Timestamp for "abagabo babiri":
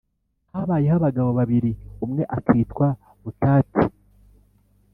0.99-1.71